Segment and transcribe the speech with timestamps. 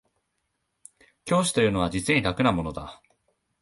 [1.25, 3.03] 教師というものは実に楽なものだ